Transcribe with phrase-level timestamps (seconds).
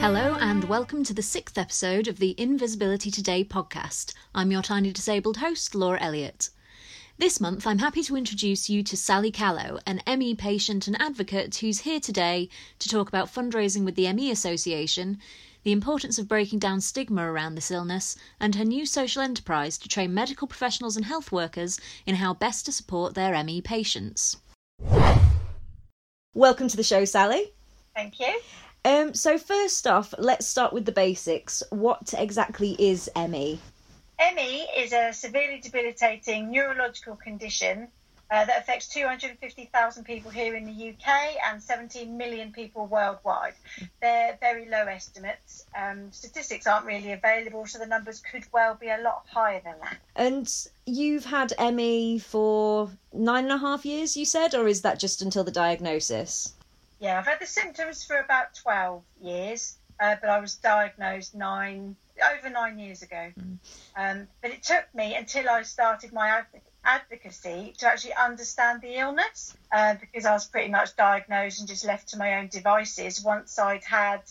[0.00, 4.14] Hello, and welcome to the sixth episode of the In Visibility Today podcast.
[4.32, 6.50] I'm your tiny disabled host, Laura Elliott.
[7.18, 11.56] This month, I'm happy to introduce you to Sally Callow, an ME patient and advocate
[11.56, 12.48] who's here today
[12.78, 15.18] to talk about fundraising with the ME Association,
[15.64, 19.88] the importance of breaking down stigma around this illness, and her new social enterprise to
[19.88, 24.36] train medical professionals and health workers in how best to support their ME patients.
[26.34, 27.52] Welcome to the show, Sally.
[27.96, 28.38] Thank you.
[28.84, 31.62] Um, so first off, let's start with the basics.
[31.70, 33.60] What exactly is ME?
[34.34, 37.88] ME is a severely debilitating neurological condition
[38.30, 43.54] uh, that affects 250,000 people here in the UK and 17 million people worldwide.
[44.02, 45.64] They're very low estimates.
[45.74, 49.76] Um, statistics aren't really available, so the numbers could well be a lot higher than
[49.82, 49.96] that.
[50.14, 50.52] And
[50.84, 55.22] you've had ME for nine and a half years, you said, or is that just
[55.22, 56.52] until the diagnosis?
[57.00, 61.96] Yeah, I've had the symptoms for about 12 years, uh, but I was diagnosed nine
[62.34, 63.30] over nine years ago.
[63.38, 63.58] Mm.
[63.96, 66.42] Um, but it took me until I started my
[66.84, 71.84] advocacy to actually understand the illness uh, because I was pretty much diagnosed and just
[71.84, 74.22] left to my own devices once I'd had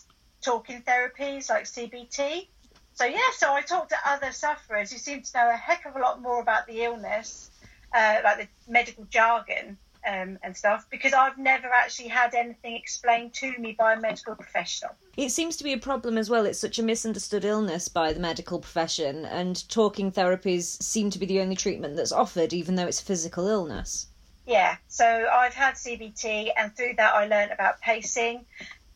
[0.42, 2.48] talking therapies like CBT.
[2.94, 5.94] So, yeah, so I talked to other sufferers who seemed to know a heck of
[5.94, 7.50] a lot more about the illness,
[7.94, 9.78] uh, like the medical jargon,
[10.08, 14.34] um, and stuff because I've never actually had anything explained to me by a medical
[14.34, 14.92] professional.
[15.16, 16.46] It seems to be a problem as well.
[16.46, 21.26] It's such a misunderstood illness by the medical profession, and talking therapies seem to be
[21.26, 24.06] the only treatment that's offered, even though it's a physical illness.
[24.46, 28.46] Yeah, so I've had CBT, and through that, I learned about pacing,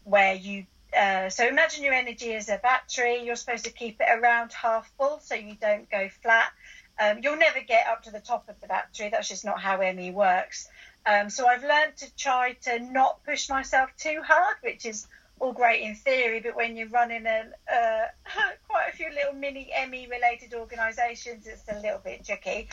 [0.05, 0.67] where you
[0.99, 3.23] uh, so imagine your energy as a battery.
[3.25, 6.53] You're supposed to keep it around half full so you don't go flat.
[7.01, 9.09] Um, you'll never get up to the top of the battery.
[9.11, 10.69] That's just not how ME works.
[11.05, 15.07] Um, so I've learned to try to not push myself too hard, which is
[15.41, 18.07] all great in theory, but when you're running a, uh,
[18.69, 22.69] quite a few little mini ME related organisations, it's a little bit tricky.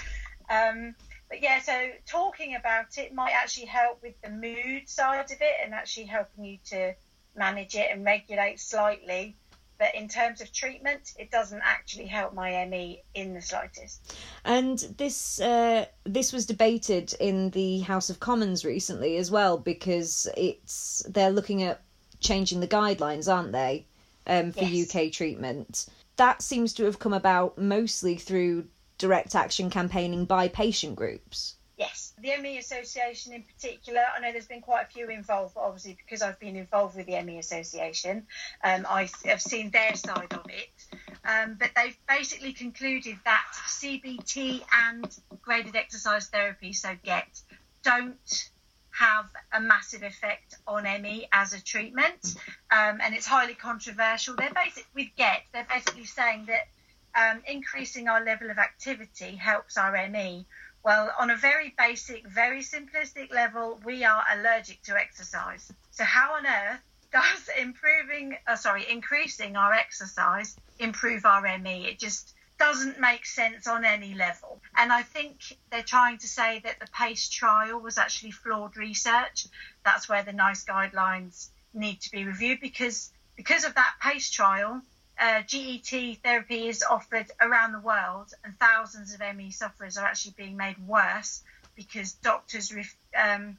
[0.50, 0.96] Um,
[1.30, 5.56] but yeah, so talking about it might actually help with the mood side of it
[5.64, 6.94] and actually helping you to
[7.36, 9.36] manage it and regulate slightly
[9.80, 14.14] but in terms of treatment, it doesn't actually help my ME in the slightest.
[14.44, 20.28] And this uh, this was debated in the House of Commons recently as well because
[20.38, 21.82] it's they're looking at
[22.20, 23.86] changing the guidelines, aren't they,
[24.28, 24.94] um, for yes.
[24.94, 25.88] UK treatment?
[26.18, 28.68] That seems to have come about mostly through
[28.98, 31.56] direct action campaigning by patient groups.
[31.80, 35.94] Yes, the ME Association in particular, I know there's been quite a few involved, obviously
[35.94, 38.28] because I've been involved with the ME Association,
[38.66, 40.98] um, I have seen their side of it.
[41.24, 47.42] Um, but they've basically concluded that CBT and graded exercise therapy, so GET,
[47.82, 48.50] don't
[48.92, 52.36] have a massive effect on ME as a treatment,
[52.72, 54.36] um, and it's highly controversial.
[54.36, 55.44] They're basic with GET.
[55.54, 56.68] They're basically saying that
[57.16, 60.46] um, increasing our level of activity helps our ME
[60.84, 65.72] well, on a very basic, very simplistic level, we are allergic to exercise.
[65.92, 66.82] So, how on earth
[67.12, 71.86] does improving, uh, sorry, increasing our exercise improve our ME?
[71.86, 74.62] It just doesn't make sense on any level.
[74.76, 79.48] And I think they're trying to say that the PACE trial was actually flawed research.
[79.86, 84.82] That's where the NICE guidelines need to be reviewed because because of that PACE trial,
[85.20, 90.34] uh, GET therapy is offered around the world, and thousands of ME sufferers are actually
[90.38, 91.44] being made worse
[91.76, 93.58] because doctors ref- um,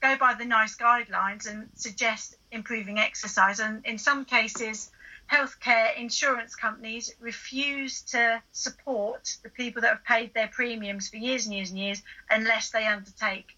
[0.00, 3.60] go by the NICE guidelines and suggest improving exercise.
[3.60, 4.90] And in some cases,
[5.30, 11.46] healthcare insurance companies refuse to support the people that have paid their premiums for years
[11.46, 13.56] and years and years unless they undertake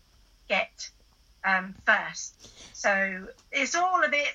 [0.49, 0.91] GET
[1.45, 2.49] um, first.
[2.73, 4.29] So it's all a bit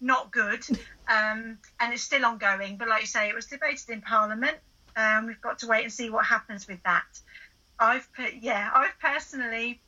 [0.00, 0.64] not good,
[1.08, 2.76] um, and it's still ongoing.
[2.76, 4.56] But like you say, it was debated in Parliament.
[4.96, 7.04] Um, we've got to wait and see what happens with that.
[7.78, 9.80] I've put, yeah, I've personally.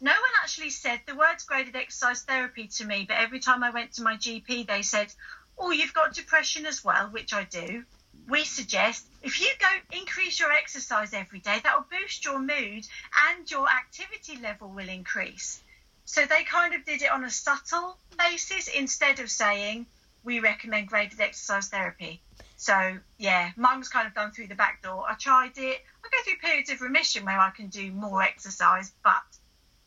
[0.00, 3.70] No one actually said the words graded exercise therapy to me, but every time I
[3.70, 5.12] went to my GP, they said,
[5.56, 7.84] "Oh, you've got depression as well," which I do.
[8.28, 12.86] We suggest if you go increase your exercise every day, that will boost your mood
[13.28, 15.62] and your activity level will increase.
[16.10, 19.86] So they kind of did it on a subtle basis instead of saying,
[20.24, 22.20] we recommend graded exercise therapy.
[22.56, 25.04] So yeah, mine was kind of done through the back door.
[25.08, 25.78] I tried it.
[26.04, 29.22] I go through periods of remission where I can do more exercise, but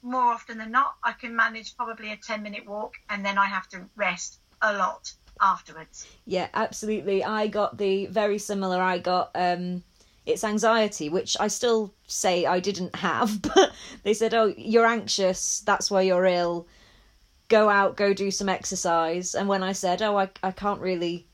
[0.01, 3.47] more often than not, I can manage probably a 10 minute walk and then I
[3.47, 5.11] have to rest a lot
[5.41, 6.07] afterwards.
[6.25, 7.21] Yeah, absolutely.
[7.21, 8.81] I got the very similar.
[8.81, 9.83] I got um
[10.25, 13.73] it's anxiety, which I still say I didn't have, but
[14.03, 16.67] they said, oh, you're anxious, that's why you're ill.
[17.49, 19.35] go out, go do some exercise.
[19.35, 21.27] And when I said, "Oh, I I can't really,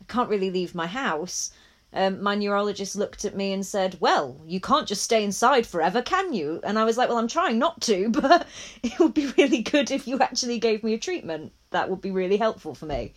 [0.00, 1.50] I can't really leave my house,"
[1.92, 6.02] um, my neurologist looked at me and said, "Well, you can't just stay inside forever,
[6.02, 8.46] can you?" And I was like, "Well, I'm trying not to, but
[8.82, 11.52] it would be really good if you actually gave me a treatment.
[11.70, 13.14] That would be really helpful for me."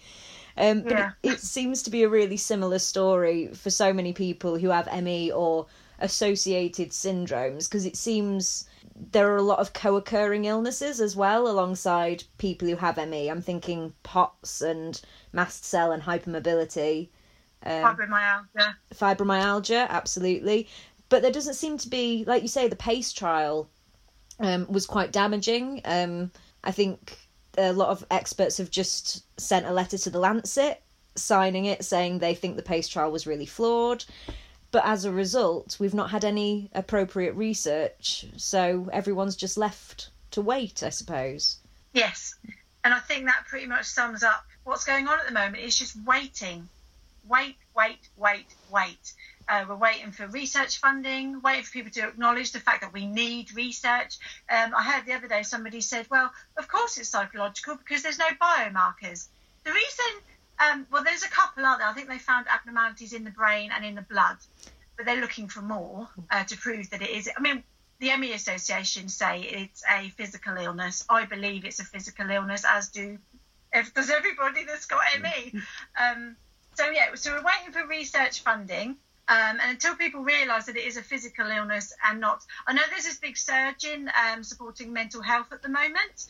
[0.57, 1.11] Um, but Yeah.
[1.23, 4.87] it, it seems to be a really similar story for so many people who have
[5.03, 5.67] ME or
[5.99, 8.67] associated syndromes because it seems
[9.11, 13.29] there are a lot of co-occurring illnesses as well alongside people who have ME.
[13.29, 14.99] I'm thinking POTS and
[15.33, 17.09] mast cell and hypermobility,
[17.63, 18.75] um, Fibromyalgia.
[18.93, 20.67] fibromyalgia, absolutely.
[21.09, 23.69] But there doesn't seem to be, like you say, the PACE trial
[24.39, 25.81] um, was quite damaging.
[25.85, 26.31] Um,
[26.63, 27.17] I think
[27.57, 30.81] a lot of experts have just sent a letter to the Lancet
[31.15, 34.05] signing it saying they think the PACE trial was really flawed.
[34.71, 40.41] But as a result, we've not had any appropriate research, so everyone's just left to
[40.41, 41.57] wait, I suppose.
[41.93, 42.35] Yes,
[42.83, 45.63] and I think that pretty much sums up what's going on at the moment.
[45.63, 46.67] It's just waiting,
[47.27, 49.13] wait, wait, wait, wait.
[49.49, 53.05] Uh, we're waiting for research funding, waiting for people to acknowledge the fact that we
[53.05, 54.17] need research.
[54.49, 58.19] Um, I heard the other day somebody said, "Well, of course it's psychological because there's
[58.19, 59.27] no biomarkers."
[59.63, 60.21] The reason,
[60.59, 61.87] um, well, there's a couple, aren't there?
[61.87, 64.37] I think they found abnormalities in the brain and in the blood,
[64.95, 67.29] but they're looking for more uh, to prove that it is.
[67.35, 67.63] I mean,
[67.99, 71.05] the ME Association say it's a physical illness.
[71.09, 73.17] I believe it's a physical illness, as do
[73.73, 75.53] if does everybody that's got ME.
[75.99, 76.35] Um,
[76.75, 78.97] so yeah, so we're waiting for research funding.
[79.29, 82.81] Um, and until people realise that it is a physical illness and not, I know
[82.89, 86.27] there's this big surge in um, supporting mental health at the moment,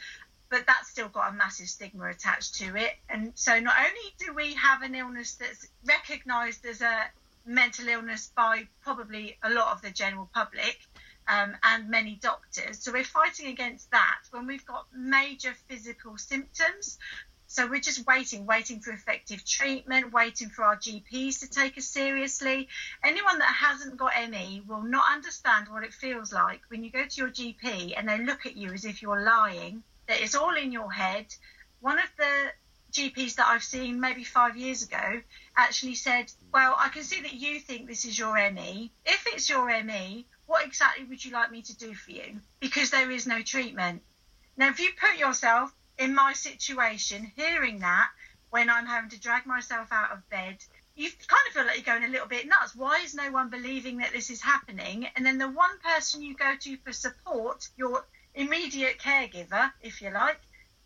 [0.50, 2.94] but that's still got a massive stigma attached to it.
[3.10, 7.06] And so not only do we have an illness that's recognised as a
[7.46, 10.80] mental illness by probably a lot of the general public
[11.28, 16.98] um, and many doctors, so we're fighting against that when we've got major physical symptoms.
[17.50, 21.86] So we're just waiting, waiting for effective treatment, waiting for our GPs to take us
[21.86, 22.68] seriously.
[23.02, 27.06] Anyone that hasn't got ME will not understand what it feels like when you go
[27.06, 30.56] to your GP and they look at you as if you're lying, that it's all
[30.58, 31.34] in your head.
[31.80, 32.52] One of the
[32.92, 35.22] GPs that I've seen maybe five years ago
[35.56, 38.92] actually said, Well, I can see that you think this is your ME.
[39.06, 42.42] If it's your ME, what exactly would you like me to do for you?
[42.60, 44.04] Because there is no treatment.
[44.58, 48.10] Now, if you put yourself in my situation, hearing that
[48.50, 50.58] when I'm having to drag myself out of bed,
[50.96, 52.76] you kind of feel like you're going a little bit nuts.
[52.76, 55.08] Why is no one believing that this is happening?
[55.16, 60.12] And then the one person you go to for support, your immediate caregiver, if you
[60.12, 60.40] like,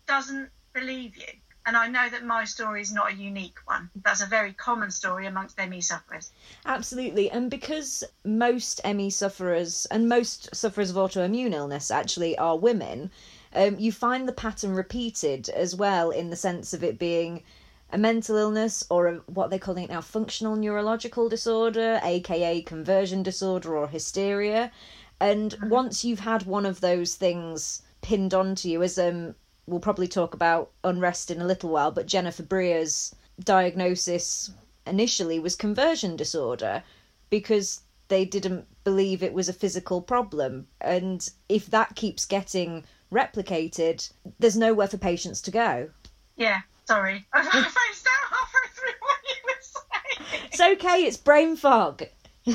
[0.06, 1.32] doesn't believe you.
[1.64, 3.88] And I know that my story is not a unique one.
[4.04, 6.32] That's a very common story amongst ME sufferers.
[6.66, 13.12] Absolutely, and because most ME sufferers and most sufferers of autoimmune illness actually are women,
[13.54, 17.42] um, you find the pattern repeated as well in the sense of it being
[17.90, 23.22] a mental illness or a, what they're calling it now functional neurological disorder, aka conversion
[23.22, 24.72] disorder or hysteria.
[25.20, 29.34] And once you've had one of those things pinned onto you, as um,
[29.66, 34.50] we'll probably talk about unrest in a little while, but Jennifer Brea's diagnosis
[34.86, 36.82] initially was conversion disorder
[37.30, 40.66] because they didn't believe it was a physical problem.
[40.80, 45.90] And if that keeps getting replicated, there's nowhere for patients to go.
[46.36, 47.24] Yeah, sorry.
[47.32, 50.48] I phoned out halfway through what you were saying.
[50.50, 52.02] It's okay, it's brain fog.
[52.46, 52.50] I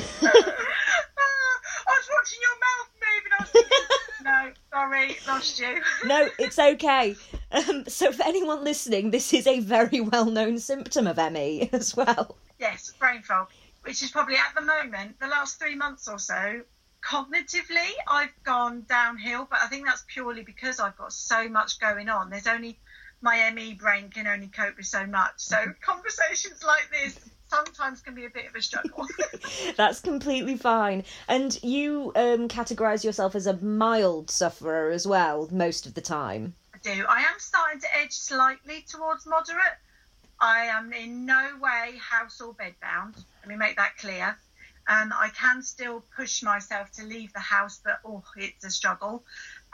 [1.86, 5.80] was watching your mouth move and I was thinking, no, sorry, lost you.
[6.06, 7.16] No, it's okay.
[7.52, 11.96] Um, so, for anyone listening, this is a very well known symptom of ME as
[11.96, 12.36] well.
[12.58, 13.48] yes, brain fog,
[13.84, 16.60] which is probably at the moment, the last three months or so,
[17.02, 22.08] cognitively, I've gone downhill, but I think that's purely because I've got so much going
[22.08, 22.30] on.
[22.30, 22.78] There's only
[23.20, 25.34] my ME brain can only cope with so much.
[25.36, 29.06] So conversations like this sometimes can be a bit of a struggle.
[29.76, 31.04] That's completely fine.
[31.26, 36.54] And you um, categorise yourself as a mild sufferer as well, most of the time.
[36.74, 37.04] I do.
[37.08, 39.78] I am starting to edge slightly towards moderate.
[40.40, 43.16] I am in no way house or bed bound.
[43.40, 44.36] Let me make that clear.
[44.88, 49.22] Um, I can still push myself to leave the house, but oh, it's a struggle.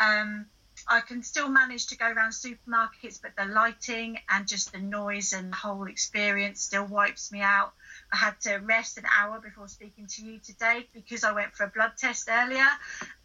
[0.00, 0.46] Um,
[0.88, 5.32] I can still manage to go around supermarkets, but the lighting and just the noise
[5.32, 7.72] and the whole experience still wipes me out.
[8.12, 11.64] I had to rest an hour before speaking to you today because I went for
[11.64, 12.66] a blood test earlier.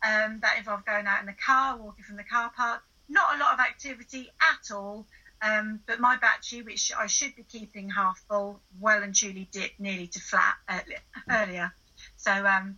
[0.03, 2.83] Um, that involved going out in the car, walking from the car park.
[3.09, 5.07] Not a lot of activity at all.
[5.41, 9.79] Um, but my battery, which I should be keeping half full, well and truly dipped
[9.79, 10.55] nearly to flat
[11.29, 11.73] earlier.
[12.19, 12.77] So, um,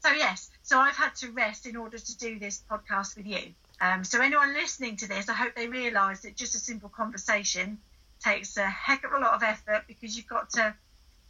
[0.00, 3.54] so yes, so I've had to rest in order to do this podcast with you.
[3.80, 7.78] Um, so anyone listening to this, I hope they realise that just a simple conversation
[8.22, 10.74] takes a heck of a lot of effort because you've got to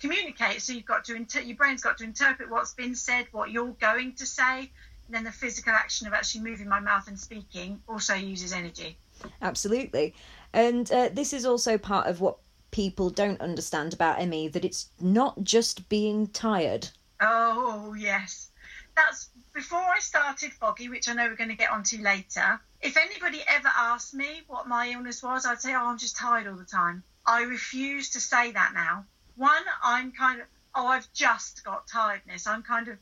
[0.00, 0.62] communicate.
[0.62, 3.76] So you've got to inter- your brain's got to interpret what's been said, what you're
[3.80, 4.70] going to say,
[5.06, 8.96] and then the physical action of actually moving my mouth and speaking also uses energy.
[9.42, 10.14] Absolutely,
[10.54, 12.38] and uh, this is also part of what
[12.70, 16.88] people don't understand about ME that it's not just being tired.
[17.22, 18.50] Oh yes,
[18.96, 22.60] that's before I started Foggy, which I know we're going to get onto later.
[22.80, 26.46] If anybody ever asked me what my illness was, I'd say, "Oh, I'm just tired
[26.46, 31.10] all the time." I refuse to say that now one, I'm kind of, oh, I've
[31.12, 32.46] just got tiredness.
[32.46, 32.98] I'm kind of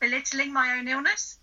[0.00, 1.38] belittling my own illness.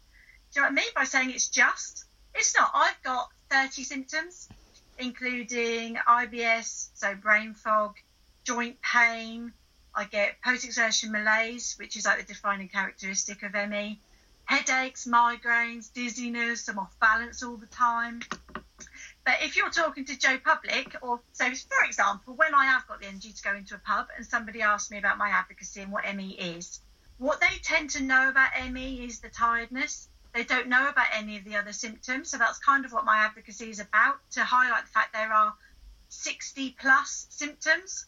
[0.54, 2.06] Do you know what I mean by saying it's just?
[2.34, 2.72] It's not.
[2.74, 4.50] I've got 30 symptoms,
[4.98, 7.96] including IBS, so brain fog,
[8.44, 9.54] joint pain.
[9.96, 14.00] I get post exertion malaise, which is like the defining characteristic of ME,
[14.44, 18.22] headaches, migraines, dizziness, I'm off balance all the time.
[19.26, 23.00] But if you're talking to Joe Public, or so for example, when I have got
[23.00, 25.92] the energy to go into a pub and somebody asks me about my advocacy and
[25.92, 26.82] what ME is,
[27.18, 30.10] what they tend to know about ME is the tiredness.
[30.34, 32.30] They don't know about any of the other symptoms.
[32.30, 35.54] So that's kind of what my advocacy is about to highlight the fact there are
[36.10, 38.06] 60 plus symptoms.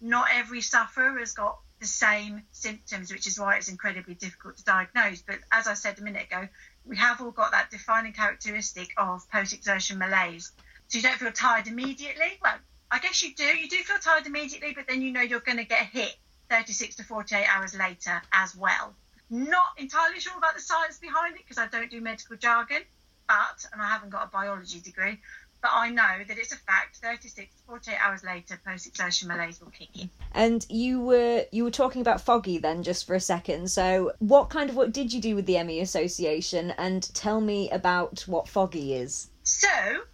[0.00, 4.64] Not every sufferer has got the same symptoms, which is why it's incredibly difficult to
[4.64, 5.22] diagnose.
[5.22, 6.48] But as I said a minute ago,
[6.84, 10.52] we have all got that defining characteristic of post exertion malaise.
[10.88, 12.38] So you don't feel tired immediately.
[12.42, 12.56] Well,
[12.90, 13.44] I guess you do.
[13.44, 16.16] You do feel tired immediately, but then you know you're going to get hit
[16.50, 18.94] 36 to 48 hours later as well.
[19.30, 22.82] Not entirely sure about the science behind it because I don't do medical jargon,
[23.30, 25.20] but, and I haven't got a biology degree,
[25.62, 26.96] but I know that it's a fact.
[26.96, 30.10] 36 to 48 hours later, post-exertion malaise will kick in.
[30.32, 33.70] And you were you were talking about foggy then, just for a second.
[33.70, 36.72] So, what kind of what did you do with the ME Association?
[36.72, 39.30] And tell me about what foggy is.
[39.44, 39.68] So,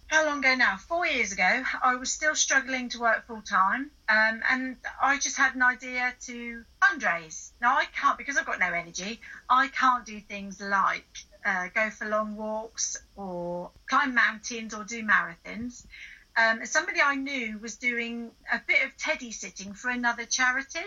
[0.07, 0.77] how long ago now?
[0.77, 5.37] Four years ago, I was still struggling to work full time, um, and I just
[5.37, 7.51] had an idea to fundraise.
[7.61, 9.21] Now, I can't because I've got no energy.
[9.49, 15.03] I can't do things like uh, go for long walks or climb mountains or do
[15.03, 15.85] marathons.
[16.37, 20.85] Um, somebody I knew was doing a bit of teddy sitting for another charity.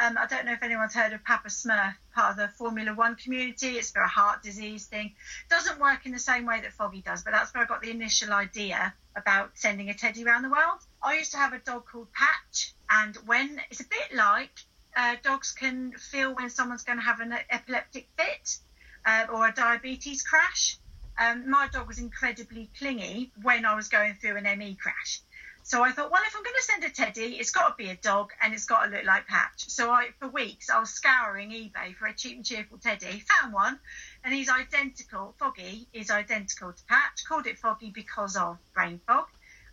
[0.00, 3.16] Um, I don't know if anyone's heard of Papa Smurf, part of the Formula One
[3.16, 3.76] community.
[3.76, 5.14] It's for a heart disease thing.
[5.50, 7.90] Doesn't work in the same way that Foggy does, but that's where I got the
[7.90, 10.78] initial idea about sending a teddy around the world.
[11.02, 14.52] I used to have a dog called Patch, and when it's a bit like
[14.96, 18.58] uh, dogs can feel when someone's going to have an epileptic fit
[19.08, 20.76] uh, or a diabetes crash.
[21.18, 25.22] Um, my dog was incredibly clingy when I was going through an ME crash.
[25.62, 27.90] So I thought, well, if I'm going to send a teddy, it's got to be
[27.90, 29.68] a dog and it's got to look like Patch.
[29.68, 33.22] So I, for weeks, I was scouring eBay for a cheap and cheerful teddy.
[33.28, 33.78] Found one,
[34.24, 35.34] and he's identical.
[35.38, 37.24] Foggy is identical to Patch.
[37.26, 39.26] Called it Foggy because of brain fog.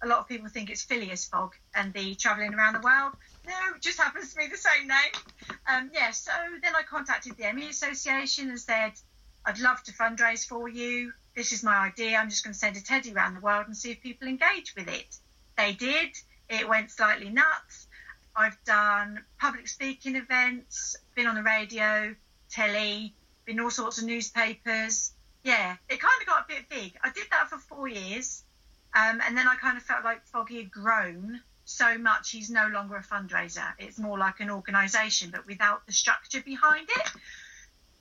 [0.04, 3.13] A lot of people think it's Phileas Fogg and the travelling around the world.
[3.48, 5.58] No, it just happens to be the same name.
[5.68, 8.92] Um, yeah, so then I contacted the ME Association and said,
[9.46, 11.14] I'd love to fundraise for you.
[11.36, 12.18] This is my idea.
[12.18, 14.74] I'm just going to send a teddy around the world and see if people engage
[14.75, 15.18] with it.
[15.58, 16.10] They did.
[16.50, 17.88] It went slightly nuts.
[18.36, 22.16] I've done public speaking events, been on the radio,
[22.50, 23.14] telly,
[23.46, 25.14] been all sorts of newspapers.
[25.44, 26.98] Yeah, it kind of got a bit big.
[27.04, 28.44] I did that for four years.
[28.94, 32.68] Um, and then I kind of felt like Foggy had grown so much he's no
[32.68, 33.74] longer a fundraiser.
[33.80, 37.12] It's more like an organisation, but without the structure behind it.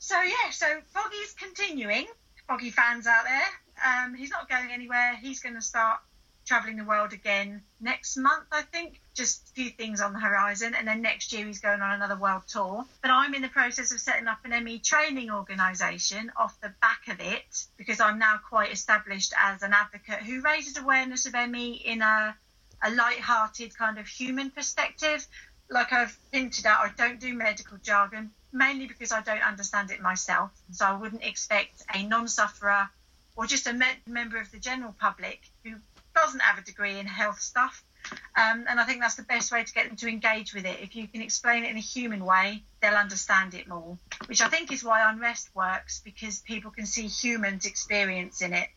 [0.05, 2.07] So yeah, so Foggy's continuing.
[2.47, 4.05] Foggy fans out there.
[4.05, 5.17] Um, he's not going anywhere.
[5.17, 5.99] He's going to start
[6.45, 9.01] traveling the world again next month, I think.
[9.15, 12.19] Just a few things on the horizon, and then next year he's going on another
[12.19, 12.85] world tour.
[13.01, 17.09] But I'm in the process of setting up an ME training organisation off the back
[17.09, 21.81] of it because I'm now quite established as an advocate who raises awareness of ME
[21.83, 22.37] in a
[22.83, 25.27] a light-hearted kind of human perspective.
[25.71, 30.01] Like I've hinted at, I don't do medical jargon mainly because I don't understand it
[30.01, 30.51] myself.
[30.71, 32.89] So I wouldn't expect a non sufferer
[33.37, 35.75] or just a me- member of the general public who
[36.15, 37.83] doesn't have a degree in health stuff.
[38.37, 40.79] Um, and I think that's the best way to get them to engage with it.
[40.81, 44.49] If you can explain it in a human way, they'll understand it more, which I
[44.49, 48.69] think is why Unrest works because people can see humans experiencing it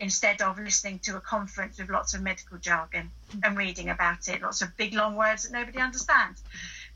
[0.00, 3.10] instead of listening to a conference with lots of medical jargon
[3.42, 6.42] and reading about it, lots of big long words that nobody understands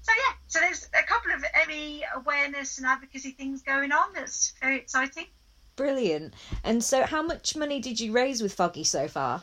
[0.03, 4.13] so yeah, so there's a couple of ME awareness and advocacy things going on.
[4.15, 5.27] That's very exciting.
[5.77, 6.35] Brilliant.
[6.65, 9.43] And so, how much money did you raise with Foggy so far?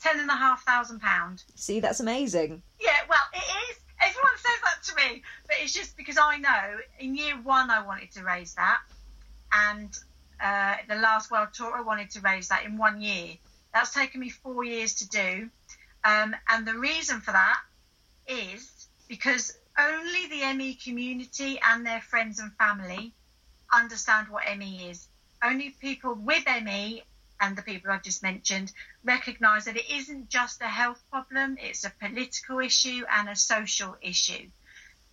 [0.00, 1.44] Ten and a half thousand pound.
[1.54, 2.62] See, that's amazing.
[2.80, 3.78] Yeah, well, it is.
[4.00, 7.84] Everyone says that to me, but it's just because I know in year one I
[7.84, 8.80] wanted to raise that,
[9.52, 9.96] and
[10.40, 13.36] uh, the last World Tour, I wanted to raise that in one year.
[13.72, 15.50] That's taken me four years to do.
[16.04, 17.60] Um, and the reason for that
[18.26, 23.14] is because only the ME community and their friends and family
[23.72, 25.08] understand what ME is.
[25.42, 27.02] Only people with ME
[27.40, 28.72] and the people I've just mentioned
[29.04, 33.96] recognise that it isn't just a health problem, it's a political issue and a social
[34.02, 34.50] issue.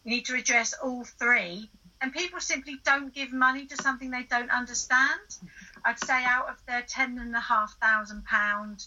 [0.03, 1.70] You need to address all three.
[2.02, 5.38] And people simply don't give money to something they don't understand.
[5.84, 8.86] I'd say out of their ten and a half thousand pound,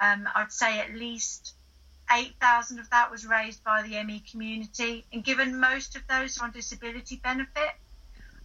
[0.00, 1.54] um, I'd say at least
[2.10, 5.06] eight thousand of that was raised by the ME community.
[5.12, 7.70] And given most of those are on disability benefit,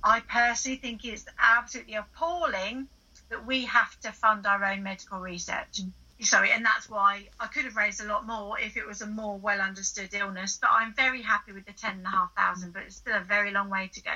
[0.04, 2.88] I personally think it's absolutely appalling
[3.30, 5.82] that we have to fund our own medical research.
[5.82, 5.92] Mm.
[6.20, 9.08] Sorry, and that's why I could have raised a lot more if it was a
[9.08, 10.58] more well understood illness.
[10.62, 13.24] But I'm very happy with the ten and a half thousand, but it's still a
[13.24, 14.12] very long way to go.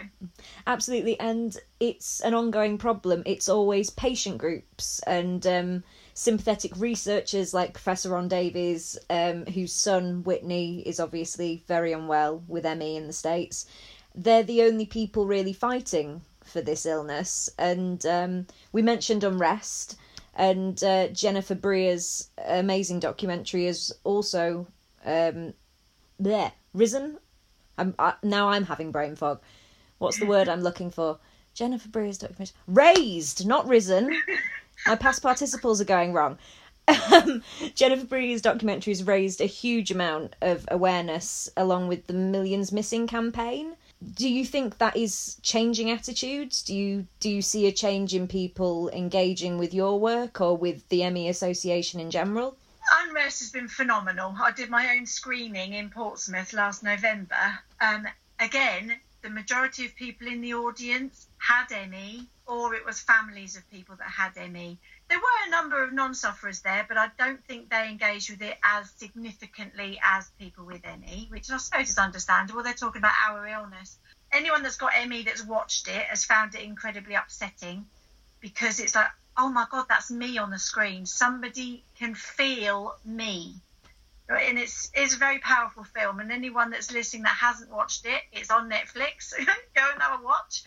[0.66, 3.24] Absolutely, and it's an ongoing problem.
[3.26, 10.24] It's always patient groups and um, sympathetic researchers like Professor Ron Davis, um, whose son
[10.24, 13.66] Whitney is obviously very unwell with ME in the States.
[14.16, 17.50] They're the only people really fighting for this illness.
[17.58, 19.98] And um, we mentioned unrest,
[20.38, 24.68] and uh, Jennifer Brea's amazing documentary is also
[25.04, 25.54] um,
[26.20, 27.18] there risen.
[27.78, 29.42] I'm I, now I'm having brain fog.
[29.98, 31.18] What's the word I'm looking for?
[31.56, 34.16] Jennifer Brea's documentary raised, not risen.
[34.86, 36.38] My past participles are going wrong.
[36.88, 37.42] Um,
[37.74, 43.08] Jennifer Brea's documentary has raised a huge amount of awareness along with the Millions Missing
[43.08, 43.76] campaign
[44.14, 46.62] do you think that is changing attitudes?
[46.62, 50.88] Do you do you see a change in people engaging with your work or with
[50.90, 52.58] the ME association in general?
[53.02, 54.36] Unrest has been phenomenal.
[54.42, 57.60] I did my own screening in portsmouth last november.
[57.82, 58.08] Um,
[58.40, 63.70] again the majority of people in the audience had ME or it was families of
[63.70, 64.78] people that had ME
[65.10, 68.58] there were a number of non-sufferers there, but I don't think they engaged with it
[68.64, 72.62] as significantly as people with ME, which I suppose is understandable.
[72.64, 73.98] They're talking about our illness.
[74.32, 77.86] Anyone that's got ME that's watched it has found it incredibly upsetting
[78.42, 81.06] because it's like, oh my god, that's me on the screen.
[81.06, 83.56] Somebody can feel me.
[84.30, 86.20] And it's it's a very powerful film.
[86.20, 89.34] And anyone that's listening that hasn't watched it, it's on Netflix.
[89.38, 90.64] Go and have a watch.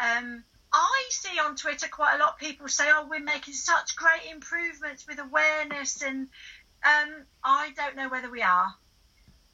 [0.00, 0.42] Um,
[0.78, 4.26] I see on Twitter quite a lot of people say, "Oh, we're making such great
[4.30, 6.28] improvements with awareness," and
[6.84, 8.74] um, I don't know whether we are,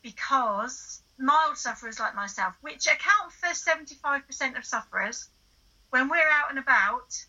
[0.03, 5.29] because mild sufferers like myself, which account for 75% of sufferers,
[5.91, 7.25] when we're out and about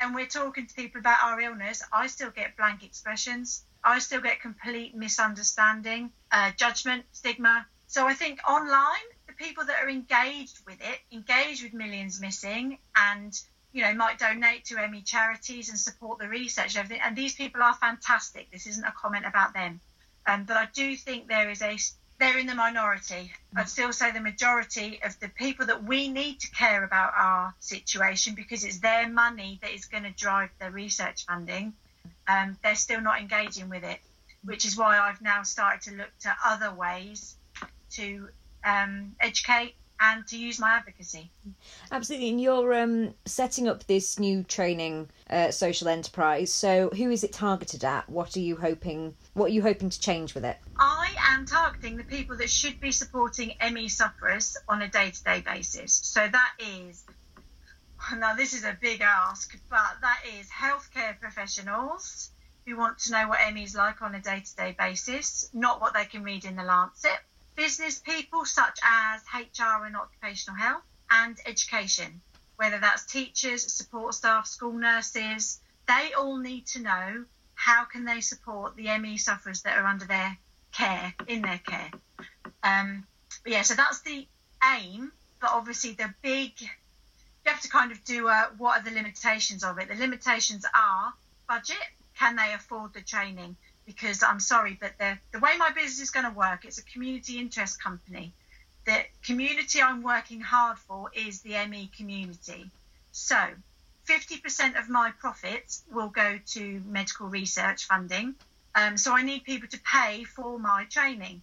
[0.00, 3.62] and we're talking to people about our illness, I still get blank expressions.
[3.84, 7.66] I still get complete misunderstanding, uh, judgment, stigma.
[7.86, 13.32] So I think online people that are engaged with it, engaged with Millions Missing, and
[13.72, 17.02] you know might donate to ME charities and support the research and everything.
[17.04, 18.50] And these people are fantastic.
[18.50, 19.80] This isn't a comment about them,
[20.26, 21.78] um, but I do think there is a
[22.18, 23.32] they're in the minority.
[23.56, 27.54] I'd still say the majority of the people that we need to care about our
[27.60, 31.74] situation because it's their money that is going to drive the research funding.
[32.26, 34.00] Um, they're still not engaging with it,
[34.44, 37.36] which is why I've now started to look to other ways
[37.92, 38.28] to
[38.68, 41.30] um, educate and to use my advocacy.
[41.90, 46.52] Absolutely, and you're um, setting up this new training uh, social enterprise.
[46.52, 48.08] So, who is it targeted at?
[48.08, 49.14] What are you hoping?
[49.34, 50.56] What are you hoping to change with it?
[50.78, 56.00] I am targeting the people that should be supporting ME sufferers on a day-to-day basis.
[56.04, 57.04] So that is
[58.16, 62.30] now this is a big ask, but that is healthcare professionals
[62.64, 66.04] who want to know what ME is like on a day-to-day basis, not what they
[66.04, 67.18] can read in the Lancet
[67.58, 72.20] business people such as HR and occupational health and education,
[72.54, 77.24] whether that's teachers, support staff, school nurses, they all need to know
[77.56, 80.38] how can they support the ME sufferers that are under their
[80.70, 81.90] care, in their care.
[82.62, 83.04] Um,
[83.42, 84.24] but yeah, so that's the
[84.76, 86.68] aim, but obviously the big, you
[87.46, 89.88] have to kind of do a, what are the limitations of it?
[89.88, 91.12] The limitations are
[91.48, 91.76] budget,
[92.16, 93.56] can they afford the training?
[93.88, 96.82] Because I'm sorry, but the, the way my business is going to work, it's a
[96.82, 98.34] community interest company.
[98.84, 102.70] The community I'm working hard for is the ME community.
[103.12, 103.38] So
[104.06, 108.34] 50% of my profits will go to medical research funding.
[108.74, 111.40] Um, so I need people to pay for my training.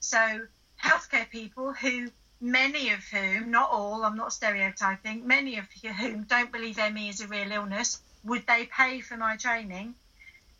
[0.00, 0.48] So
[0.82, 2.08] healthcare people who,
[2.40, 7.20] many of whom, not all, I'm not stereotyping, many of whom don't believe ME is
[7.20, 9.94] a real illness, would they pay for my training?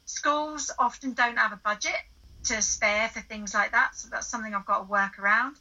[0.06, 1.96] Schools often don't have a budget
[2.44, 5.56] to spare for things like that, so that's something I've got to work around.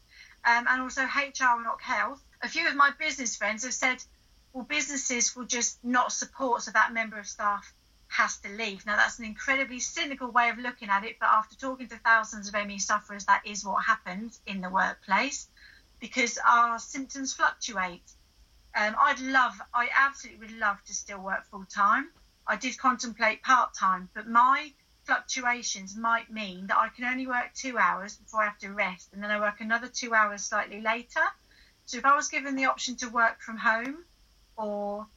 [0.46, 2.22] Um, and also HR and Health.
[2.42, 4.04] A few of my business friends have said,
[4.52, 7.74] well, businesses will just not support, so that member of staff
[8.10, 8.86] has to leave.
[8.86, 12.50] Now, that's an incredibly cynical way of looking at it, but after talking to thousands
[12.50, 15.48] of ME sufferers, that is what happens in the workplace
[16.00, 18.04] because our symptoms fluctuate.
[18.76, 22.10] Um, I'd love, I absolutely would love to still work full time.
[22.48, 24.72] I did contemplate part time, but my
[25.06, 29.10] fluctuations might mean that I can only work two hours before I have to rest,
[29.14, 31.24] and then I work another two hours slightly later.
[31.86, 34.06] So if I was given the option to work from home
[34.56, 35.08] or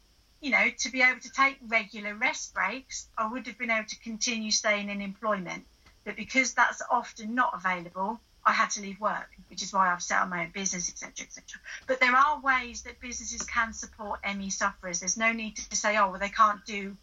[0.41, 3.89] you know, to be able to take regular rest breaks, I would have been able
[3.89, 5.65] to continue staying in employment.
[6.05, 10.03] But because that's often not available, I had to leave work, which is why I've
[10.03, 11.61] set up my own business, etc., etc.
[11.89, 15.01] But there are ways that businesses can support ME sufferers.
[15.01, 16.97] There's no need to say, oh, well, they can't do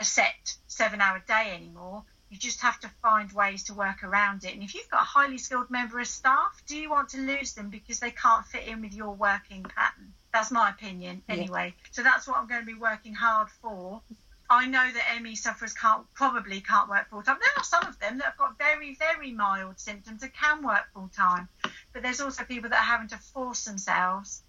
[0.00, 2.04] a set seven-hour day anymore.
[2.30, 4.52] You just have to find ways to work around it.
[4.52, 7.54] And if you've got a highly skilled member of staff, do you want to lose
[7.54, 10.12] them because they can't fit in with your working pattern?
[10.32, 11.74] That's my opinion, anyway.
[11.76, 11.88] Yeah.
[11.92, 14.02] So that's what I'm going to be working hard for.
[14.50, 17.36] I know that ME sufferers can't probably can't work full time.
[17.38, 20.86] There are some of them that have got very very mild symptoms that can work
[20.94, 21.48] full time,
[21.92, 24.42] but there's also people that are having to force themselves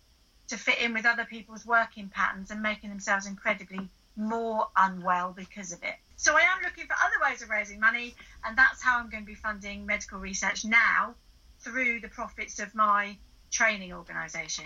[0.47, 5.71] to fit in with other people's working patterns and making themselves incredibly more unwell because
[5.71, 5.95] of it.
[6.17, 9.23] So I am looking for other ways of raising money, and that's how I'm going
[9.23, 11.15] to be funding medical research now
[11.61, 13.17] through the profits of my
[13.49, 14.65] training organisation.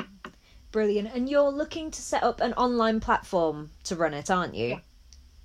[0.72, 1.14] Brilliant.
[1.14, 4.82] And you're looking to set up an online platform to run it, aren't you?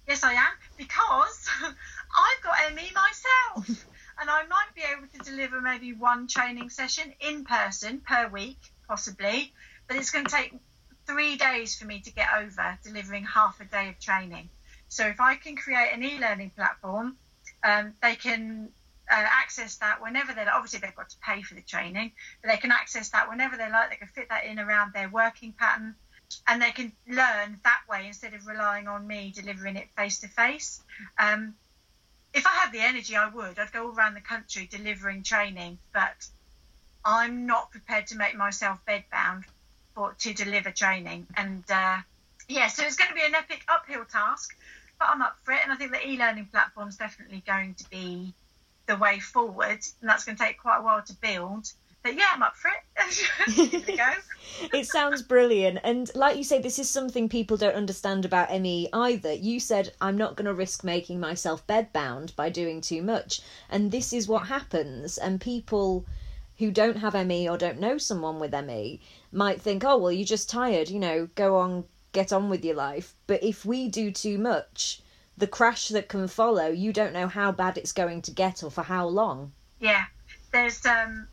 [0.09, 3.85] Yes, I am, because I've got ME myself.
[4.21, 8.59] and I might be able to deliver maybe one training session in person per week,
[8.89, 9.53] possibly.
[9.87, 10.55] But it's going to take
[11.09, 14.49] three days for me to get over delivering half a day of training.
[14.89, 17.17] So if I can create an e-learning platform,
[17.65, 18.71] um, they can
[19.11, 22.51] uh, access that whenever they like obviously they've got to pay for the training, but
[22.51, 23.91] they can access that whenever they like.
[23.91, 25.95] They can fit that in around their working pattern,
[26.47, 30.29] and they can learn that way instead of relying on me delivering it face to
[30.29, 30.81] face.
[32.35, 33.59] If I had the energy, I would.
[33.59, 36.29] I'd go all around the country delivering training, but
[37.05, 39.45] I'm not prepared to make myself bedbound
[40.19, 41.27] to deliver training.
[41.37, 41.99] And uh,
[42.49, 44.55] yeah, so it's going to be an epic uphill task
[44.99, 45.61] but I'm up for it.
[45.63, 48.35] And I think the e-learning platform is definitely going to be
[48.87, 51.73] the way forward, and that's going to take quite a while to build.
[52.03, 54.09] But yeah, I'm up for it.
[54.73, 55.81] it sounds brilliant.
[55.83, 59.33] And like you say, this is something people don't understand about ME either.
[59.33, 63.43] You said, I'm not going to risk making myself bedbound by doing too much.
[63.69, 65.19] And this is what happens.
[65.19, 66.07] And people
[66.59, 69.01] who don't have ME or don't know someone with ME
[69.33, 72.77] might think, oh, well, you're just tired, you know, go on, get on with your
[72.77, 73.15] life.
[73.27, 75.03] But if we do too much,
[75.37, 78.71] the crash that can follow, you don't know how bad it's going to get or
[78.71, 79.53] for how long.
[79.79, 80.05] Yeah,
[80.53, 81.29] there's um.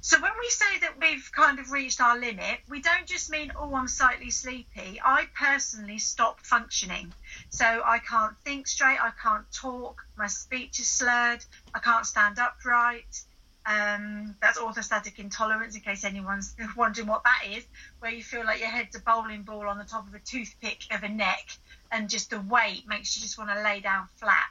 [0.00, 3.52] So when we say that we've kind of reached our limit, we don't just mean
[3.56, 5.00] oh I'm slightly sleepy.
[5.02, 7.12] I personally stop functioning,
[7.48, 11.44] so I can't think straight, I can't talk, my speech is slurred,
[11.74, 13.24] I can't stand upright.
[13.66, 17.64] Um, that's orthostatic intolerance, in case anyone's wondering what that is,
[18.00, 20.82] where you feel like your head's a bowling ball on the top of a toothpick
[20.90, 21.48] of a neck,
[21.90, 24.46] and just the weight makes you just want to lay down flat.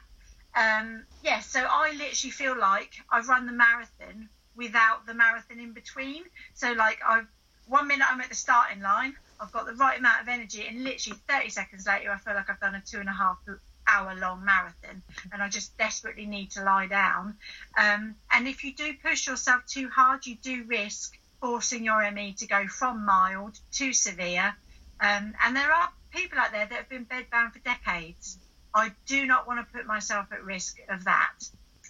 [0.56, 5.72] Um, yeah, so I literally feel like I've run the marathon without the marathon in
[5.72, 6.22] between.
[6.54, 7.26] So like I've
[7.66, 10.84] one minute I'm at the starting line, I've got the right amount of energy, and
[10.84, 13.38] literally 30 seconds later I feel like I've done a two and a half
[13.86, 17.36] hour long marathon and I just desperately need to lie down.
[17.76, 22.32] Um, and if you do push yourself too hard, you do risk forcing your ME
[22.34, 24.54] to go from mild to severe.
[25.00, 28.38] Um, and there are people out there that have been bedbound for decades.
[28.72, 31.34] I do not want to put myself at risk of that.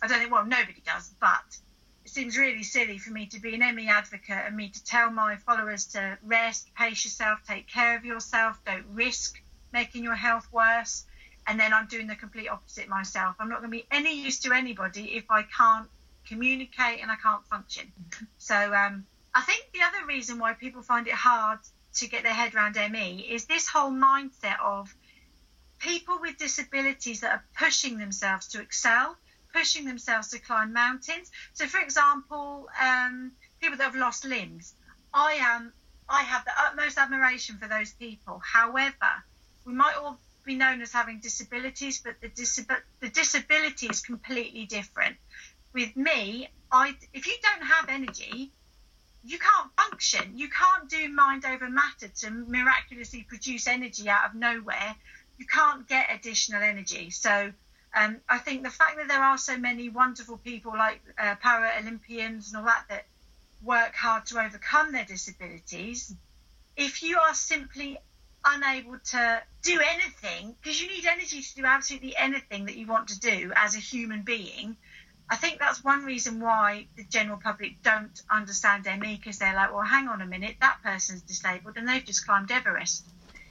[0.02, 1.58] I don't think, well, nobody does, but
[2.04, 5.10] it seems really silly for me to be an ME advocate and me to tell
[5.10, 9.40] my followers to rest, pace yourself, take care of yourself, don't risk
[9.72, 11.04] making your health worse
[11.46, 13.36] and then I'm doing the complete opposite myself.
[13.38, 15.88] I'm not going to be any use to anybody if I can't
[16.26, 17.92] communicate and I can't function.
[18.38, 21.58] So um, I think the other reason why people find it hard
[21.94, 24.94] to get their head around ME is this whole mindset of
[25.78, 29.16] people with disabilities that are pushing themselves to excel,
[29.52, 31.30] pushing themselves to climb mountains.
[31.52, 34.74] So, for example, um, people that have lost limbs.
[35.12, 35.72] I am.
[36.08, 38.40] I have the utmost admiration for those people.
[38.44, 39.24] However,
[39.64, 45.16] we might all be known as having disabilities, but the, the disability is completely different.
[45.72, 48.52] With me, I if you don't have energy,
[49.24, 50.36] you can't function.
[50.36, 54.94] You can't do mind over matter to miraculously produce energy out of nowhere.
[55.38, 57.10] You can't get additional energy.
[57.10, 57.52] So
[57.94, 61.72] um, I think the fact that there are so many wonderful people like uh, para
[61.80, 63.06] Olympians and all that that
[63.62, 66.14] work hard to overcome their disabilities,
[66.76, 67.98] if you are simply
[68.44, 73.08] unable to do anything because you need energy to do absolutely anything that you want
[73.08, 74.76] to do as a human being.
[75.28, 79.72] I think that's one reason why the general public don't understand ME because they're like,
[79.72, 83.06] well, hang on a minute, that person's disabled and they've just climbed Everest.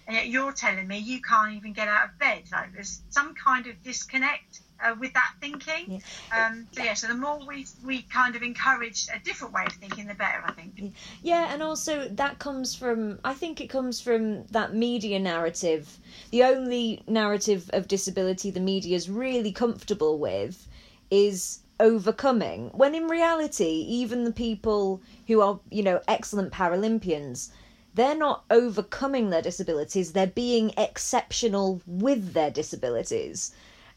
[0.06, 2.44] And yet you're telling me you can't even get out of bed.
[2.52, 6.02] Like there's some kind of disconnect uh, with that thinking.
[6.32, 6.48] Yeah.
[6.48, 9.74] Um, so yeah, so the more we we kind of encourage a different way of
[9.74, 10.44] thinking, the better.
[10.46, 10.94] I think.
[11.22, 16.00] Yeah, and also that comes from I think it comes from that media narrative.
[16.32, 20.68] The only narrative of disability the media is really comfortable with
[21.10, 27.50] is overcoming when in reality even the people who are you know excellent paralympians
[27.96, 33.54] they're not overcoming their disabilities they're being exceptional with their disabilities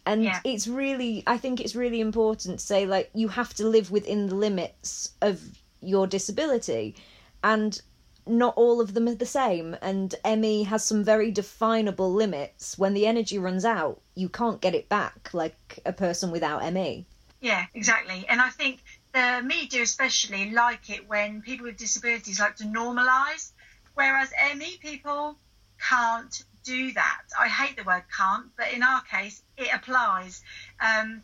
[0.06, 0.40] and yeah.
[0.44, 4.28] it's really i think it's really important to say like you have to live within
[4.28, 5.40] the limits of
[5.86, 6.96] your disability.
[7.42, 7.80] And
[8.26, 9.76] not all of them are the same.
[9.80, 12.76] And ME has some very definable limits.
[12.76, 17.06] When the energy runs out you can't get it back like a person without ME
[17.38, 18.24] yeah, exactly.
[18.28, 23.52] And I think the media especially like it when people with disabilities like to normalise,
[23.94, 25.36] whereas ME people
[25.78, 27.22] can't do that.
[27.38, 30.42] I hate the word can't, but in our case, it applies.
[30.80, 31.22] Um,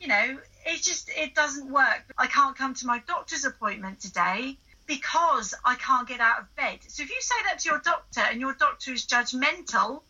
[0.00, 2.04] you know, it just it doesn't work.
[2.16, 6.78] I can't come to my doctor's appointment today because I can't get out of bed.
[6.88, 10.02] So if you say that to your doctor and your doctor is judgmental,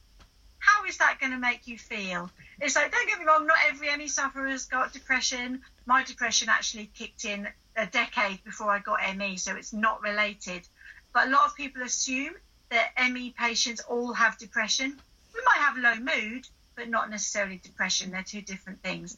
[0.58, 2.30] how is that going to make you feel?
[2.60, 5.62] It's like, don't get me wrong, not every ME sufferer has got depression.
[5.86, 10.66] My depression actually kicked in a decade before I got ME, so it's not related.
[11.12, 12.34] But a lot of people assume
[12.74, 15.00] that ME patients all have depression.
[15.34, 18.10] We might have low mood, but not necessarily depression.
[18.10, 19.16] They're two different things.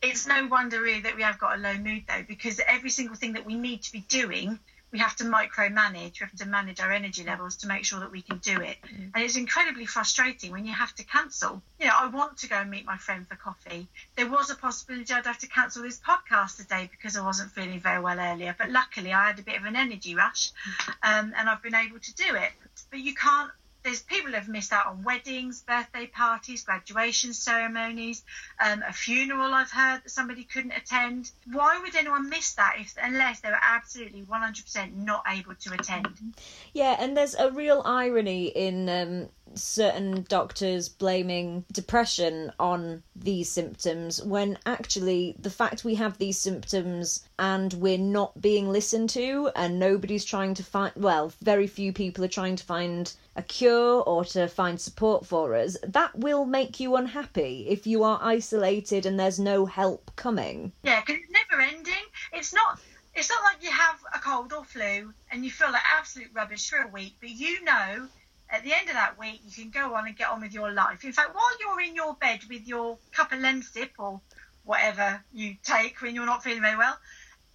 [0.00, 3.16] It's no wonder really that we have got a low mood though, because every single
[3.16, 4.58] thing that we need to be doing
[4.92, 8.12] we have to micromanage, we have to manage our energy levels to make sure that
[8.12, 8.76] we can do it.
[8.82, 9.10] Mm.
[9.14, 11.62] And it's incredibly frustrating when you have to cancel.
[11.80, 13.88] You know, I want to go and meet my friend for coffee.
[14.16, 17.80] There was a possibility I'd have to cancel this podcast today because I wasn't feeling
[17.80, 20.50] very well earlier, but luckily I had a bit of an energy rush
[21.02, 22.52] um, and I've been able to do it.
[22.90, 23.50] But you can't
[23.82, 28.22] there's people have missed out on weddings, birthday parties, graduation ceremonies,
[28.64, 29.52] um, a funeral.
[29.52, 31.30] I've heard that somebody couldn't attend.
[31.50, 36.34] Why would anyone miss that if unless they were absolutely 100% not able to attend?
[36.72, 44.22] Yeah, and there's a real irony in um, certain doctors blaming depression on these symptoms
[44.22, 49.78] when actually the fact we have these symptoms and we're not being listened to and
[49.78, 54.24] nobody's trying to find well very few people are trying to find a cure or
[54.24, 59.18] to find support for us that will make you unhappy if you are isolated and
[59.18, 60.72] there's no help coming.
[60.82, 62.04] Yeah because it's never ending.
[62.32, 62.80] It's not
[63.14, 66.68] it's not like you have a cold or flu and you feel like absolute rubbish
[66.68, 68.08] for a week but you know
[68.52, 70.70] at the end of that week, you can go on and get on with your
[70.70, 71.04] life.
[71.04, 74.20] In fact, while you're in your bed with your cup of Lemsip or
[74.64, 76.96] whatever you take when you're not feeling very well,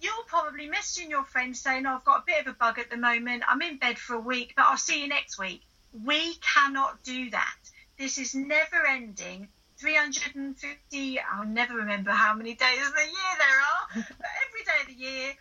[0.00, 2.90] you're probably messaging your friends saying, oh, I've got a bit of a bug at
[2.90, 3.44] the moment.
[3.48, 5.62] I'm in bed for a week, but I'll see you next week.
[6.04, 7.56] We cannot do that.
[7.96, 9.48] This is never ending.
[9.78, 14.80] 350, I'll never remember how many days of the year there are, but every day
[14.82, 15.32] of the year,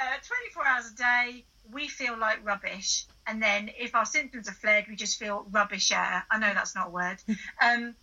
[0.00, 0.16] uh,
[0.54, 3.04] 24 hours a day, we feel like rubbish.
[3.26, 5.94] And then if our symptoms are flared, we just feel rubbisher.
[6.30, 7.16] I know that's not a word.
[7.62, 7.94] um,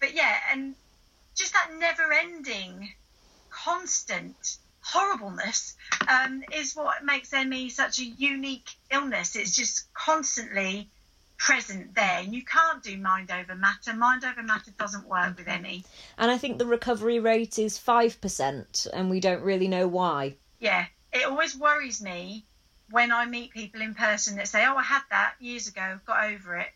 [0.00, 0.74] but yeah, and
[1.34, 2.90] just that never ending,
[3.50, 5.76] constant horribleness
[6.08, 9.36] um, is what makes ME such a unique illness.
[9.36, 10.90] It's just constantly
[11.38, 15.46] present there and you can't do mind over matter mind over matter doesn't work with
[15.46, 15.84] ME
[16.18, 20.86] and i think the recovery rate is 5% and we don't really know why yeah
[21.12, 22.44] it always worries me
[22.90, 26.24] when I meet people in person that say, "Oh, I had that years ago, got
[26.24, 26.72] over it,"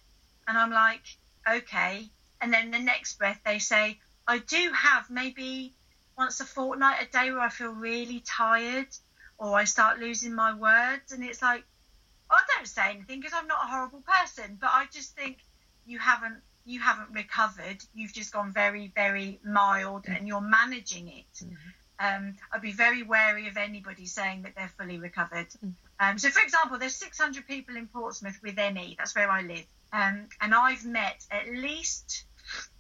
[0.47, 1.03] and I'm like,
[1.49, 5.73] "Okay," and then the next breath they say, "I do have maybe
[6.17, 8.89] once a fortnight a day where I feel really tired,
[9.39, 11.65] or I start losing my words," and it's like,
[12.31, 15.39] I don't say anything because I'm not a horrible person, but I just think
[15.85, 17.83] you haven't you haven't recovered.
[17.95, 21.33] You've just gone very very mild, and you're managing it.
[21.35, 21.69] Mm-hmm
[22.03, 25.47] um, I'd be very wary of anybody saying that they're fully recovered.
[25.65, 25.75] Mm.
[26.03, 28.97] Um, so, for example, there's 600 people in Portsmouth with ME.
[28.99, 32.25] That's where I live, um, and I've met at least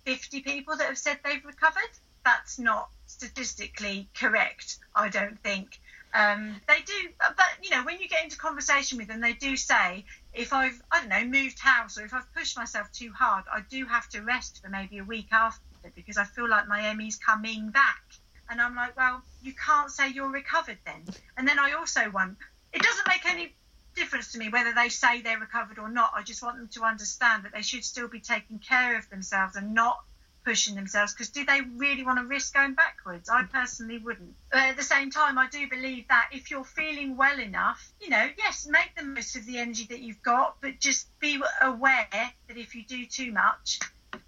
[0.05, 1.93] 50 people that have said they've recovered.
[2.25, 5.79] That's not statistically correct, I don't think.
[6.15, 9.57] Um, they do, but you know, when you get into conversation with them, they do
[9.57, 10.05] say,
[10.35, 13.61] if I've, I don't know, moved house or if I've pushed myself too hard, I
[13.71, 15.63] do have to rest for maybe a week after
[15.95, 18.03] because I feel like my ME's coming back.
[18.51, 21.05] And I'm like, well, you can't say you're recovered then.
[21.39, 22.37] And then I also want,
[22.73, 23.55] it doesn't make any
[23.95, 26.13] difference to me whether they say they're recovered or not.
[26.15, 29.57] I just want them to understand that they should still be taking care of themselves
[29.57, 30.01] and not
[30.45, 33.29] pushing themselves because do they really want to risk going backwards?
[33.29, 34.35] I personally wouldn't.
[34.51, 38.09] But at the same time, I do believe that if you're feeling well enough, you
[38.09, 42.09] know, yes, make the most of the energy that you've got, but just be aware
[42.11, 43.81] that if you do too much,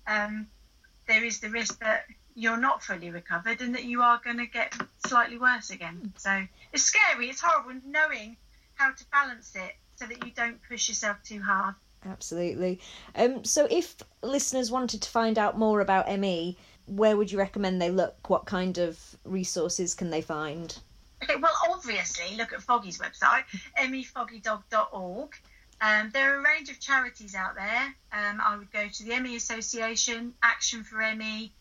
[0.06, 0.46] um,
[1.08, 2.04] there is the risk that
[2.36, 4.74] you're not fully recovered and that you are going to get
[5.06, 6.12] slightly worse again.
[6.16, 8.36] So it's scary, it's horrible knowing
[8.74, 11.74] how to balance it so that you don't push yourself too hard.
[12.04, 12.80] Absolutely.
[13.14, 17.80] Um, so, if listeners wanted to find out more about ME, where would you recommend
[17.80, 18.28] they look?
[18.28, 20.76] What kind of resources can they find?
[21.22, 23.44] Okay, well, obviously, look at Foggy's website,
[23.78, 25.34] mefoggydog.org.
[25.80, 27.94] Um, there are a range of charities out there.
[28.12, 31.52] Um, I would go to the ME Association, Action for ME,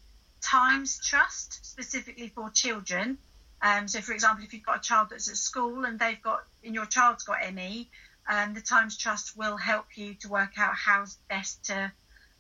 [0.42, 3.18] Tymes Trust, specifically for children.
[3.64, 6.44] Um, so, for example, if you've got a child that's at school and they've got,
[6.66, 7.90] and your child's got ME,
[8.28, 11.92] um, the Tymes Trust will help you to work out how best to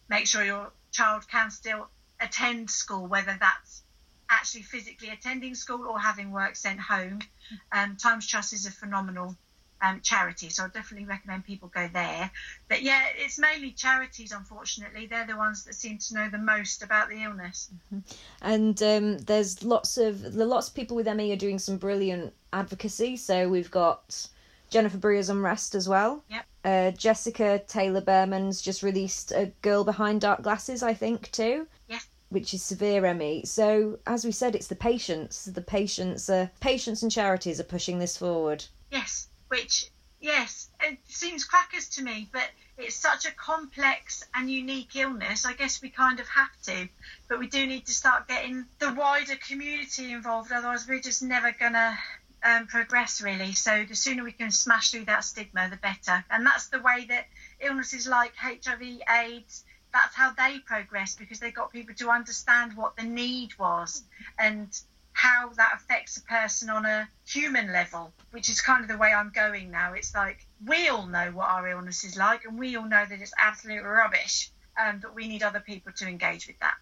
[0.09, 1.87] make sure your child can still
[2.19, 3.83] attend school, whether that's
[4.29, 7.19] actually physically attending school or having work sent home.
[7.71, 9.37] Um, Tymes Trust is a phenomenal
[9.83, 12.31] um, charity, so I definitely recommend people go there.
[12.69, 14.31] But yeah, it's mainly charities.
[14.31, 17.69] Unfortunately, they're the ones that seem to know the most about the illness.
[17.93, 17.99] Mm-hmm.
[18.41, 22.33] And um, there's lots of the lots of people with ME are doing some brilliant
[22.53, 23.17] advocacy.
[23.17, 24.27] So we've got
[24.69, 26.23] Jennifer Brea's Unrest as well.
[26.29, 26.45] Yep.
[26.63, 31.67] Uh, Jessica Taylor Bearman's just released a Girl Behind Dark Glasses, I think, too.
[31.89, 31.99] Yeah.
[32.29, 33.43] Which is severe ME.
[33.45, 35.45] So as we said, it's the patients.
[35.45, 38.63] The patients, uh, patients and charities are pushing this forward.
[38.89, 39.27] Yes.
[39.47, 39.85] Which
[40.19, 45.45] yes, it seems crackers to me, but it's such a complex and unique illness.
[45.45, 46.87] I guess we kind of have to,
[47.27, 50.51] but we do need to start getting the wider community involved.
[50.51, 51.97] Otherwise, we're just never gonna
[52.43, 53.53] um, progress really.
[53.53, 56.23] So the sooner we can smash through that stigma, the better.
[56.29, 57.27] And that's the way that
[57.59, 62.95] illnesses like HIV, AIDS, that's how they progress because they got people to understand what
[62.95, 64.03] the need was
[64.39, 64.67] and
[65.13, 69.13] how that affects a person on a human level, which is kind of the way
[69.13, 69.93] I'm going now.
[69.93, 73.21] It's like we all know what our illness is like, and we all know that
[73.21, 76.75] it's absolute rubbish, um, but we need other people to engage with that.